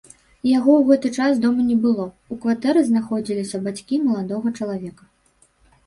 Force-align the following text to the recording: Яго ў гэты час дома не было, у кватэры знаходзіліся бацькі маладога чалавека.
Яго 0.57 0.71
ў 0.77 0.83
гэты 0.89 1.11
час 1.17 1.41
дома 1.43 1.67
не 1.67 1.77
было, 1.85 2.09
у 2.37 2.39
кватэры 2.47 2.79
знаходзіліся 2.91 3.57
бацькі 3.69 4.05
маладога 4.11 4.59
чалавека. 4.59 5.03